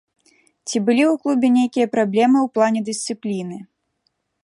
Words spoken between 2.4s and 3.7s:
ў плане дысцыпліны?